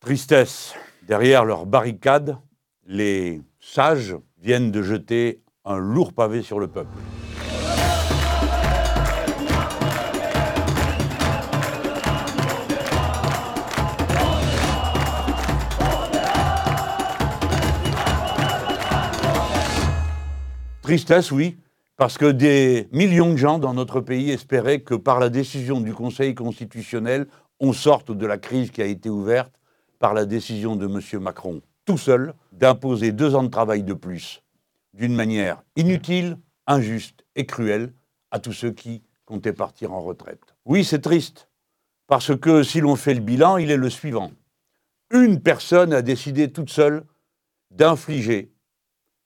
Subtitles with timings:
[0.00, 0.72] Tristesse.
[1.06, 2.38] Derrière leurs barricades,
[2.86, 6.88] les sages viennent de jeter un lourd pavé sur le peuple.
[20.80, 21.58] Tristesse, oui,
[21.98, 25.92] parce que des millions de gens dans notre pays espéraient que par la décision du
[25.92, 27.26] Conseil constitutionnel,
[27.60, 29.59] on sorte de la crise qui a été ouverte
[30.00, 31.22] par la décision de M.
[31.22, 34.42] Macron, tout seul, d'imposer deux ans de travail de plus,
[34.94, 37.92] d'une manière inutile, injuste et cruelle,
[38.32, 40.56] à tous ceux qui comptaient partir en retraite.
[40.64, 41.48] Oui, c'est triste,
[42.08, 44.32] parce que si l'on fait le bilan, il est le suivant.
[45.12, 47.04] Une personne a décidé toute seule
[47.70, 48.52] d'infliger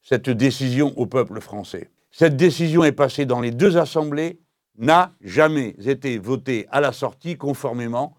[0.02, 1.90] cette décision au peuple français.
[2.10, 4.40] Cette décision est passée dans les deux assemblées,
[4.76, 8.16] n'a jamais été votée à la sortie conformément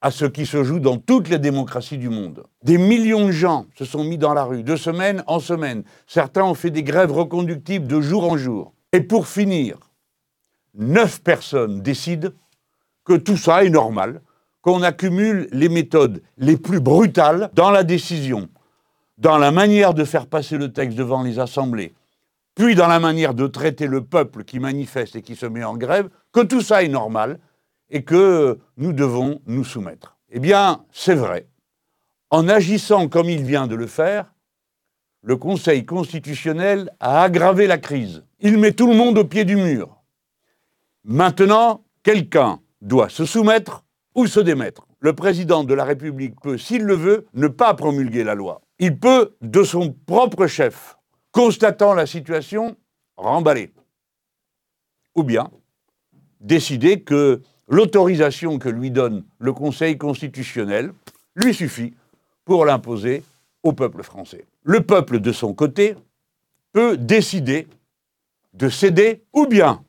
[0.00, 2.44] à ce qui se joue dans toutes les démocraties du monde.
[2.62, 5.82] Des millions de gens se sont mis dans la rue, de semaine en semaine.
[6.06, 8.72] Certains ont fait des grèves reconductibles de jour en jour.
[8.92, 9.78] Et pour finir,
[10.74, 12.30] neuf personnes décident
[13.04, 14.22] que tout ça est normal,
[14.60, 18.48] qu'on accumule les méthodes les plus brutales dans la décision,
[19.16, 21.94] dans la manière de faire passer le texte devant les assemblées,
[22.54, 25.76] puis dans la manière de traiter le peuple qui manifeste et qui se met en
[25.76, 27.38] grève, que tout ça est normal
[27.90, 30.18] et que nous devons nous soumettre.
[30.30, 31.48] Eh bien, c'est vrai.
[32.30, 34.34] En agissant comme il vient de le faire,
[35.22, 38.24] le Conseil constitutionnel a aggravé la crise.
[38.40, 40.02] Il met tout le monde au pied du mur.
[41.04, 44.86] Maintenant, quelqu'un doit se soumettre ou se démettre.
[45.00, 48.60] Le président de la République peut, s'il le veut, ne pas promulguer la loi.
[48.78, 50.98] Il peut, de son propre chef,
[51.32, 52.76] constatant la situation,
[53.16, 53.72] remballer.
[55.14, 55.50] Ou bien
[56.40, 60.92] décider que l'autorisation que lui donne le Conseil constitutionnel
[61.36, 61.94] lui suffit
[62.44, 63.22] pour l'imposer
[63.62, 64.44] au peuple français.
[64.64, 65.94] Le peuple, de son côté,
[66.72, 67.68] peut décider
[68.54, 69.84] de céder ou bien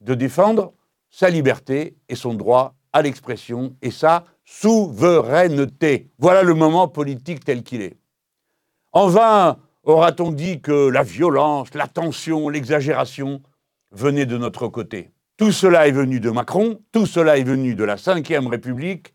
[0.00, 0.72] de défendre
[1.10, 6.08] sa liberté et son droit à l'expression et sa souveraineté.
[6.18, 7.96] Voilà le moment politique tel qu'il est.
[8.92, 13.42] En vain aura-t-on dit que la violence, la tension, l'exagération
[13.90, 15.10] venaient de notre côté.
[15.36, 19.14] Tout cela est venu de Macron, tout cela est venu de la Ve République,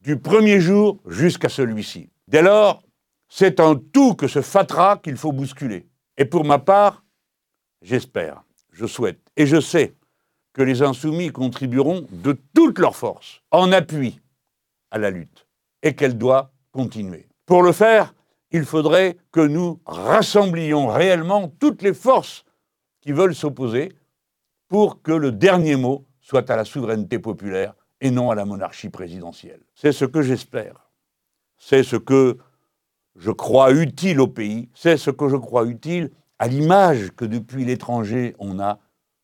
[0.00, 2.10] du premier jour jusqu'à celui-ci.
[2.26, 2.82] Dès lors,
[3.28, 5.86] c'est un tout que ce fatras qu'il faut bousculer.
[6.18, 7.04] Et pour ma part,
[7.80, 9.94] j'espère, je souhaite et je sais
[10.52, 14.20] que les insoumis contribueront de toute leur force en appui
[14.90, 15.46] à la lutte
[15.84, 17.28] et qu'elle doit continuer.
[17.46, 18.14] Pour le faire,
[18.50, 22.44] il faudrait que nous rassemblions réellement toutes les forces
[23.00, 23.92] qui veulent s'opposer
[24.72, 28.88] pour que le dernier mot soit à la souveraineté populaire et non à la monarchie
[28.88, 29.60] présidentielle.
[29.74, 30.88] C'est ce que j'espère.
[31.58, 32.38] C'est ce que
[33.14, 34.70] je crois utile au pays.
[34.74, 38.78] C'est ce que je crois utile à l'image que depuis l'étranger on a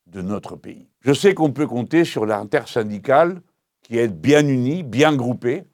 [0.07, 0.91] de notre pays.
[1.01, 3.41] Je sais qu'on peut compter sur l'intersyndicale
[3.81, 5.65] qui est bien unie, bien groupée,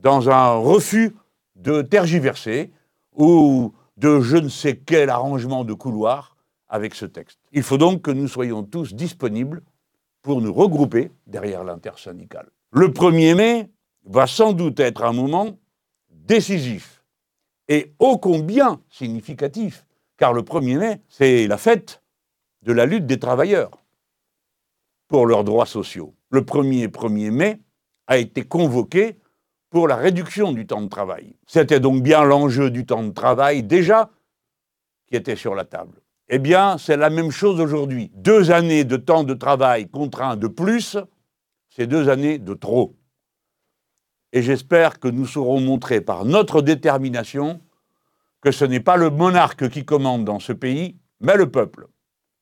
[0.00, 1.14] dans un refus
[1.54, 2.72] de tergiverser
[3.12, 6.33] ou de je ne sais quel arrangement de couloir
[6.68, 7.38] avec ce texte.
[7.52, 9.62] Il faut donc que nous soyons tous disponibles
[10.22, 12.48] pour nous regrouper derrière l'intersyndicale.
[12.72, 13.70] Le 1er mai
[14.04, 15.58] va sans doute être un moment
[16.10, 17.04] décisif
[17.68, 19.86] et ô combien significatif,
[20.16, 22.02] car le 1er mai, c'est la fête
[22.62, 23.70] de la lutte des travailleurs
[25.08, 26.14] pour leurs droits sociaux.
[26.30, 27.60] Le 1er 1er mai
[28.06, 29.18] a été convoqué
[29.70, 31.36] pour la réduction du temps de travail.
[31.46, 34.10] C'était donc bien l'enjeu du temps de travail déjà
[35.06, 36.00] qui était sur la table.
[36.28, 38.10] Eh bien, c'est la même chose aujourd'hui.
[38.14, 40.96] Deux années de temps de travail contraint de plus,
[41.68, 42.96] c'est deux années de trop.
[44.32, 47.60] Et j'espère que nous saurons montrer par notre détermination
[48.40, 51.86] que ce n'est pas le monarque qui commande dans ce pays, mais le peuple.